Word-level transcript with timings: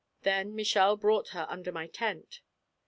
Then 0.23 0.55
Michel 0.55 0.97
brought 0.97 1.27
her 1.27 1.45
under 1.47 1.71
my 1.71 1.85
tent. 1.85 2.41